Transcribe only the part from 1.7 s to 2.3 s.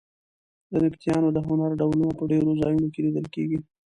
ډولونه په